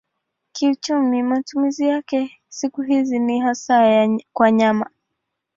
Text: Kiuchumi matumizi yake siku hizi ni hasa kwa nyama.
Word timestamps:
Kiuchumi 0.51 1.23
matumizi 1.23 1.87
yake 1.87 2.37
siku 2.49 2.81
hizi 2.81 3.19
ni 3.19 3.39
hasa 3.39 4.07
kwa 4.33 4.51
nyama. 4.51 4.89